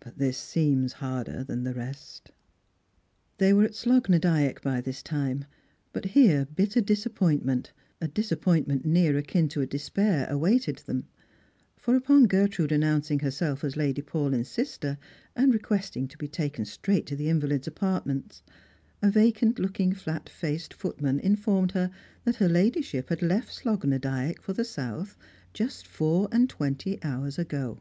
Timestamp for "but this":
0.00-0.36